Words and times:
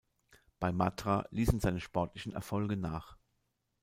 Bei 0.59 0.71
Matra 0.71 1.27
ließen 1.29 1.59
seine 1.59 1.79
sportlichen 1.79 2.33
Erfolge 2.33 2.75
nach. 2.75 3.17